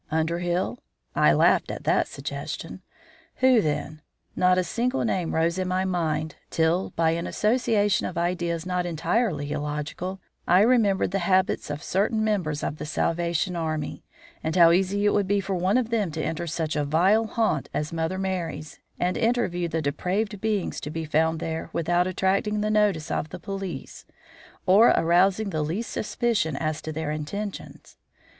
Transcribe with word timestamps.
Underhill? 0.09 0.79
I 1.13 1.31
laughed 1.31 1.69
at 1.69 1.83
the 1.83 2.05
suggestion. 2.05 2.81
Who, 3.35 3.61
then? 3.61 4.01
Not 4.35 4.57
a 4.57 4.63
single 4.63 5.05
name 5.05 5.35
rose 5.35 5.59
in 5.59 5.67
my 5.67 5.85
mind 5.85 6.37
till, 6.49 6.89
by 6.95 7.11
an 7.11 7.27
association 7.27 8.07
of 8.07 8.17
ideas 8.17 8.65
not 8.65 8.87
entirely 8.87 9.51
illogical, 9.51 10.19
I 10.47 10.61
remembered 10.61 11.11
the 11.11 11.19
habits 11.19 11.69
of 11.69 11.83
certain 11.83 12.23
members 12.23 12.63
of 12.63 12.77
the 12.77 12.85
Salvation 12.87 13.55
Army, 13.55 14.03
and 14.43 14.55
how 14.55 14.71
easy 14.71 15.05
it 15.05 15.13
would 15.13 15.27
be 15.27 15.39
for 15.39 15.53
one 15.53 15.77
of 15.77 15.91
them 15.91 16.09
to 16.13 16.23
enter 16.23 16.47
such 16.47 16.75
a 16.75 16.83
vile 16.83 17.27
haunt 17.27 17.69
as 17.71 17.93
Mother 17.93 18.17
Merry's 18.17 18.79
and 18.99 19.15
interview 19.15 19.67
the 19.67 19.83
depraved 19.83 20.41
beings 20.41 20.81
to 20.81 20.89
be 20.89 21.05
found 21.05 21.39
there 21.39 21.69
without 21.73 22.07
attracting 22.07 22.61
the 22.61 22.71
notice 22.71 23.11
of 23.11 23.29
the 23.29 23.37
police 23.39 24.07
or 24.65 24.89
rousing 24.97 25.51
the 25.51 25.61
least 25.61 25.91
suspicion 25.91 26.55
as 26.55 26.81
to 26.81 26.91
their 26.91 27.11
intentions. 27.11 27.97